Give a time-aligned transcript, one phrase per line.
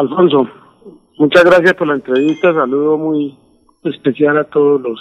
[0.00, 0.48] Alfonso,
[1.18, 2.54] muchas gracias por la entrevista.
[2.54, 3.36] Saludo muy
[3.84, 4.98] especial a todos los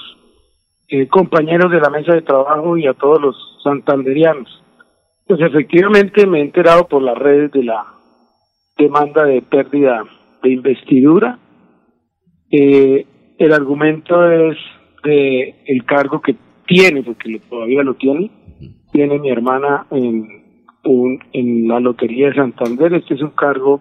[0.90, 4.62] eh, compañeros de la mesa de trabajo y a todos los santanderianos.
[5.25, 7.85] Pues efectivamente me he enterado por las redes de la
[8.77, 10.04] demanda de pérdida
[10.43, 11.39] de investidura.
[12.52, 13.05] Eh,
[13.38, 14.57] el argumento es
[15.05, 16.36] de el cargo que
[16.68, 18.31] tiene, porque todavía lo tiene,
[18.91, 22.93] tiene mi hermana en, un, en la Lotería de Santander.
[22.95, 23.79] Este es un cargo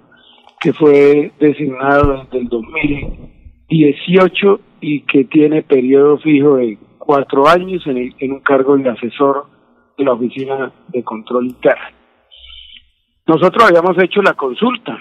[0.60, 8.14] que fue designado desde el 2018 y que tiene periodo fijo de cuatro años en,
[8.18, 9.46] en un cargo de asesor
[9.96, 11.96] de la Oficina de Control Interno.
[13.26, 14.98] Nosotros habíamos hecho la consulta,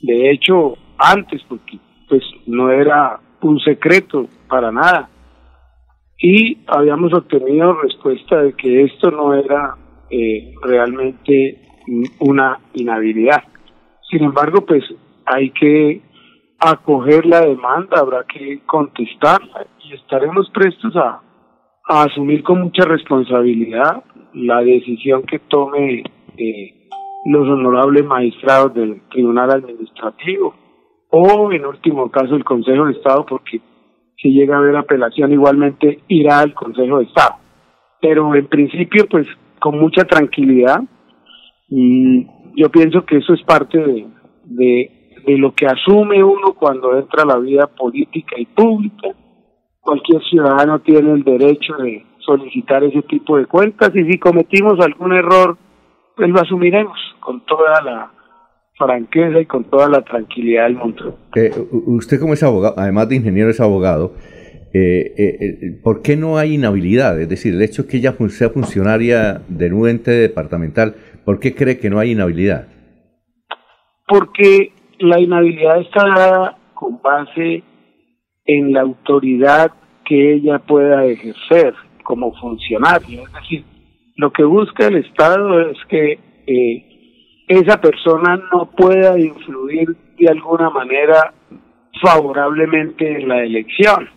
[0.00, 5.08] de hecho antes, porque pues no era un secreto para nada,
[6.18, 9.74] y habíamos obtenido respuesta de que esto no era
[10.08, 11.60] eh, realmente
[12.20, 13.42] una inhabilidad.
[14.12, 14.84] Sin embargo, pues
[15.24, 16.02] hay que
[16.58, 21.22] acoger la demanda, habrá que contestarla y estaremos prestos a,
[21.84, 24.04] asumir con mucha responsabilidad
[24.34, 26.04] la decisión que tome
[26.36, 26.88] eh,
[27.24, 30.54] los honorables magistrados del Tribunal Administrativo
[31.10, 33.60] o en último caso el Consejo de Estado porque
[34.16, 37.36] si llega a haber apelación igualmente irá al Consejo de Estado.
[38.00, 39.26] Pero en principio pues
[39.58, 40.82] con mucha tranquilidad
[42.56, 44.06] yo pienso que eso es parte de,
[44.44, 44.90] de,
[45.26, 49.08] de lo que asume uno cuando entra a la vida política y pública.
[49.80, 55.12] Cualquier ciudadano tiene el derecho de solicitar ese tipo de cuentas y si cometimos algún
[55.12, 55.56] error,
[56.16, 58.12] pues lo asumiremos con toda la
[58.76, 61.18] franqueza y con toda la tranquilidad del mundo.
[61.34, 61.50] Eh,
[61.86, 64.14] usted como es abogado, además de ingeniero es abogado,
[64.74, 67.20] eh, eh, ¿por qué no hay inhabilidad?
[67.20, 71.54] Es decir, el hecho de que ella sea funcionaria de un ente departamental, ¿por qué
[71.54, 72.68] cree que no hay inhabilidad?
[74.06, 77.62] Porque la inhabilidad está dada con base
[78.44, 79.72] en la autoridad
[80.04, 83.22] que ella pueda ejercer como funcionario.
[83.22, 83.64] Es decir,
[84.16, 90.70] lo que busca el Estado es que eh, esa persona no pueda influir de alguna
[90.70, 91.32] manera
[92.02, 94.08] favorablemente en la elección.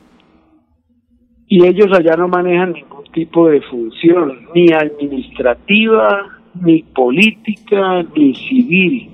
[1.47, 9.09] Y ellos allá no manejan ningún tipo de función, ni administrativa, ni política, ni civil.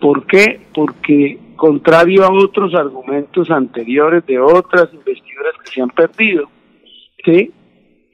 [0.00, 0.60] ¿Por qué?
[0.74, 6.48] Porque contrario a otros argumentos anteriores de otras investiduras que se han perdido,
[7.24, 7.52] ¿sí?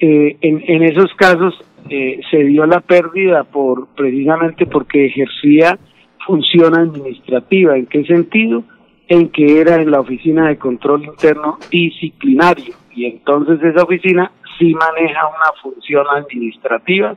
[0.01, 1.55] Eh, en, esos casos
[1.91, 5.79] eh, se dio la pérdida por precisamente porque ejercía
[6.27, 7.77] función administrativa.
[7.77, 8.63] ¿En qué sentido?
[9.09, 14.75] En que era en la oficina de control interno disciplinario y entonces esa oficina sí
[14.75, 17.17] maneja una función administrativa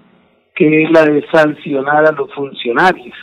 [0.61, 3.15] que es la de sancionar a los funcionarios.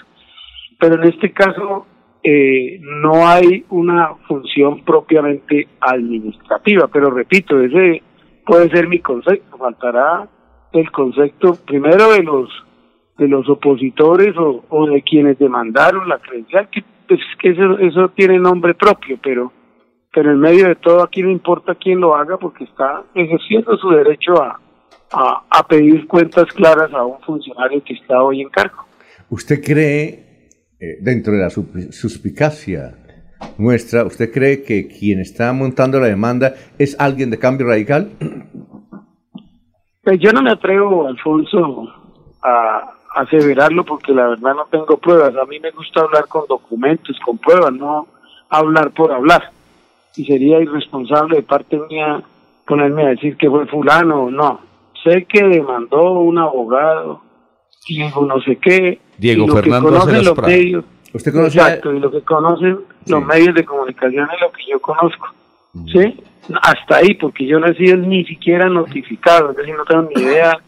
[0.77, 1.87] Pero en este caso
[2.21, 8.03] eh, no hay una función propiamente administrativa, pero repito, ese
[8.45, 10.29] puede ser mi concepto, faltará
[10.73, 12.51] el concepto primero de los
[13.19, 18.39] de los opositores o, de quienes demandaron la credencial que pues que eso, eso tiene
[18.39, 19.53] nombre propio pero
[20.13, 23.91] pero en medio de todo aquí no importa quién lo haga porque está ejerciendo su
[23.91, 24.61] derecho a,
[25.13, 28.85] a, a pedir cuentas claras a un funcionario que está hoy en cargo.
[29.31, 32.97] ¿Usted cree, eh, dentro de la suspicacia
[33.59, 38.11] nuestra, usted cree que quien está montando la demanda es alguien de cambio radical?
[40.03, 41.87] Pues yo no me atrevo, Alfonso,
[42.43, 45.37] a, aseverarlo porque la verdad no tengo pruebas.
[45.37, 48.07] A mí me gusta hablar con documentos, con pruebas, no
[48.49, 49.51] hablar por hablar.
[50.17, 52.23] Y sería irresponsable de parte mía
[52.67, 54.61] ponerme a decir que fue fulano o no.
[55.05, 57.23] Sé que demandó un abogado,
[57.89, 59.01] Diego no sé qué.
[59.17, 60.85] Diego y lo Fernando que conocen los medios.
[61.13, 63.13] ¿Usted conoce Exacto, y lo que conocen sí.
[63.13, 65.29] los medios de comunicación es lo que yo conozco.
[65.73, 65.87] Mm.
[65.89, 66.21] ¿Sí?
[66.63, 70.23] hasta ahí, porque yo no he sido ni siquiera notificado, es decir, no tengo ni
[70.23, 70.59] idea,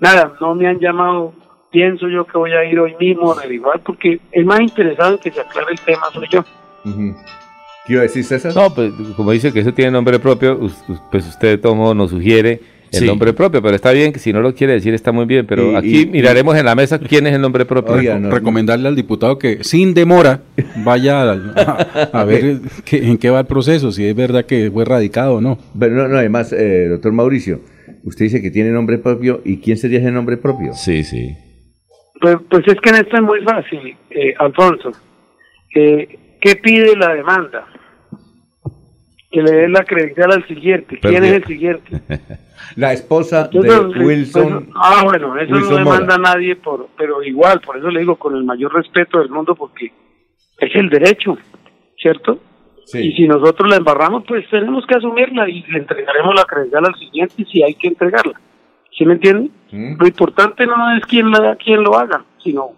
[0.00, 1.32] nada, no me han llamado,
[1.70, 5.18] pienso yo que voy a ir hoy mismo a averiguar, porque el más interesado en
[5.18, 6.44] que se aclare el tema soy yo.
[6.84, 7.16] Uh -huh.
[7.86, 8.54] ¿Qué iba a decir César?
[8.54, 10.58] No, pues como dice que eso tiene nombre propio,
[11.10, 12.60] pues usted de todo modo nos sugiere
[12.94, 13.06] el sí.
[13.06, 15.72] nombre propio, pero está bien, que si no lo quiere decir está muy bien, pero
[15.72, 17.94] y, aquí y, miraremos y, en la mesa quién es el nombre propio.
[17.94, 20.40] Oiga, no, recomendarle al diputado que sin demora
[20.84, 24.70] vaya a, a, a ver que, en qué va el proceso, si es verdad que
[24.70, 25.58] fue radicado o no.
[25.78, 27.60] Pero no, no además, eh, doctor Mauricio,
[28.04, 30.72] usted dice que tiene nombre propio, ¿y quién sería ese nombre propio?
[30.74, 31.36] Sí, sí.
[32.20, 34.92] Pues, pues es que en esto es muy fácil, eh, Alfonso.
[35.74, 37.66] Eh, ¿Qué pide la demanda?
[39.34, 40.98] Que le dé la credencial al siguiente.
[41.00, 42.00] ¿Quién es el siguiente?
[42.76, 44.64] la esposa Entonces, de Wilson.
[44.64, 48.00] Pues, ah, bueno, eso Wilson no demanda a nadie, por, pero igual, por eso le
[48.00, 49.92] digo con el mayor respeto del mundo, porque
[50.58, 51.36] es el derecho.
[52.04, 52.38] ¿cierto?
[52.92, 56.94] Y si nosotros la embarramos, pues tenemos que asumirla y le entregaremos la credencial al
[56.96, 58.38] siguiente si hay que entregarla.
[58.96, 59.50] ¿Sí me entienden?
[59.72, 59.96] Mm.
[59.98, 62.72] Lo importante no es quién, la, quién lo haga, sino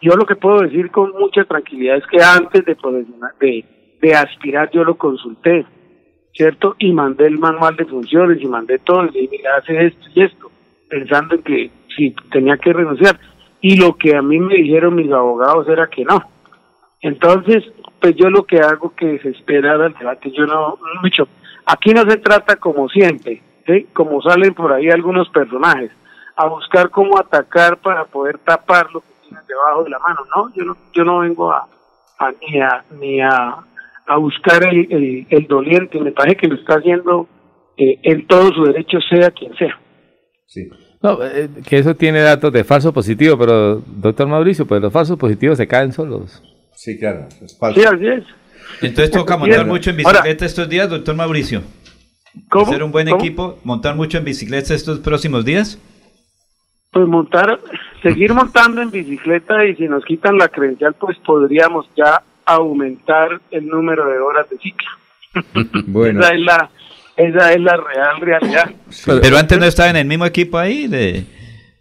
[0.00, 3.64] yo lo que puedo decir con mucha tranquilidad es que antes de, de,
[4.02, 5.64] de aspirar yo lo consulté,
[6.34, 6.74] ¿cierto?
[6.78, 10.22] Y mandé el manual de funciones y mandé todo, y dije, mira, hace esto y
[10.22, 10.50] esto,
[10.90, 13.18] pensando en que si tenía que renunciar.
[13.60, 16.20] Y lo que a mí me dijeron mis abogados era que no.
[17.00, 17.62] Entonces,
[18.00, 21.28] pues yo lo que hago que es esperar al debate, yo no, mucho.
[21.64, 23.86] Aquí no se trata como siempre, ¿sí?
[23.92, 25.92] como salen por ahí algunos personajes,
[26.34, 30.22] a buscar cómo atacar para poder tapar lo que tienen debajo de la mano.
[30.34, 31.68] No, yo no, yo no vengo a,
[32.40, 33.64] ni a ni a,
[34.06, 37.28] a buscar el, el, doliente, me parece que lo está haciendo
[37.76, 39.78] eh, en todo su derecho, sea quien sea.
[40.46, 40.68] Sí.
[41.02, 45.18] No, eh, que eso tiene datos de falso positivo, pero doctor Mauricio, pues los falsos
[45.18, 46.42] positivos se caen solos.
[46.74, 47.28] Sí, claro.
[47.42, 47.80] Es falso.
[47.80, 48.24] Sí, así es.
[48.80, 51.62] Entonces toca montar mucho en bicicleta estos días, doctor Mauricio.
[52.48, 52.66] ¿Cómo?
[52.66, 55.78] Hacer un buen equipo, montar mucho en bicicleta estos próximos días.
[56.90, 57.58] Pues montar,
[58.02, 63.66] seguir montando en bicicleta y si nos quitan la credencial, pues podríamos ya aumentar el
[63.66, 64.88] número de horas de ciclo.
[65.86, 66.20] bueno.
[66.20, 66.70] Esa es la,
[67.16, 68.70] esa es la real realidad.
[69.06, 71.24] Pero, antes no estaba en el mismo equipo ahí de,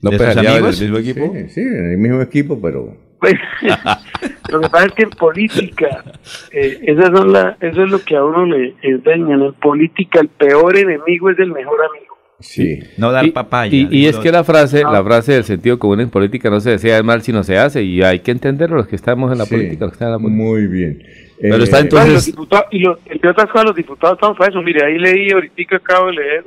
[0.02, 0.82] no de amigos.
[0.82, 1.34] En el mismo equipo.
[1.34, 3.36] Sí, sí, en el mismo equipo, pero pues,
[4.50, 6.04] lo que pasa es que en política,
[6.52, 9.44] eh, esas son la, eso es lo que a uno le enseñan.
[9.44, 12.11] En política, el peor enemigo es el mejor amigo.
[12.42, 12.80] Sí.
[12.98, 13.88] No dar papaya.
[13.90, 17.02] Y, es que la frase, la frase del sentido común en política no se desea
[17.04, 19.90] mal si no se hace y hay que entenderlo los que estamos en la política.
[20.20, 21.04] Muy bien.
[21.40, 22.14] Pero está eh, entonces...
[22.14, 24.62] Los diputados, y los, entre otras cosas los diputados están para eso.
[24.62, 26.46] Mire, ahí leí, ahorita acabo de leer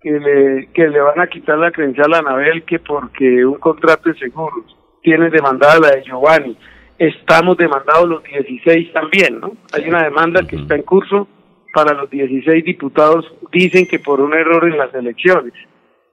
[0.00, 4.08] que le, que le van a quitar la credencial a Anabel que porque un contrato
[4.08, 4.64] de seguros
[5.02, 6.56] tiene demandada la de Giovanni.
[6.98, 9.56] Estamos demandados los 16 también, ¿no?
[9.72, 11.26] Hay una demanda que está en curso
[11.72, 15.52] para los 16 diputados dicen que por un error en las elecciones.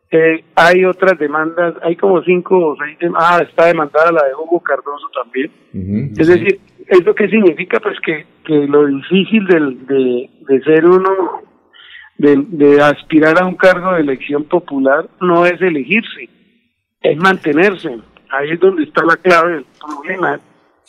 [0.10, 4.36] Eh, hay otras demandas, hay como cinco o seis demandas, ah, está demandada la de
[4.36, 5.52] Hugo Cardoso también.
[6.18, 7.80] es decir, ¿eso qué significa?
[7.80, 11.10] Pues que, que lo difícil del, de, de ser uno,
[12.18, 16.30] de, de aspirar a un cargo de elección popular no es elegirse,
[17.02, 17.98] es mantenerse.
[18.30, 20.40] Ahí es donde está la clave del problema.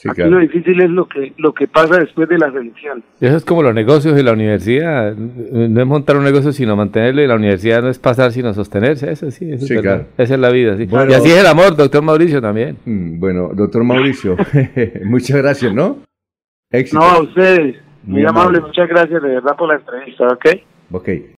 [0.06, 3.02] Aquí lo difícil es lo que lo que pasa después de la elección.
[3.20, 5.14] Eso es como los negocios y la universidad.
[5.16, 9.10] No es montar un negocio sino mantenerlo y la universidad no es pasar sino sostenerse.
[9.10, 10.06] Eso sí, eso es claro.
[10.16, 10.76] Esa es la vida.
[10.76, 10.88] Sí.
[10.88, 12.76] y así es el amor, doctor Mauricio también.
[12.84, 14.36] Mm, bueno, doctor Mauricio,
[15.04, 15.98] muchas gracias, ¿no?
[16.70, 17.00] Éxito.
[17.00, 17.76] No, a ustedes.
[18.04, 18.60] Muy, amable.
[18.60, 20.46] muchas gracias de verdad por la entrevista, ¿ok?
[20.92, 21.08] Ok.